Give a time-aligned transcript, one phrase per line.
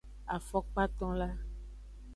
[0.35, 1.29] Afokpatonla.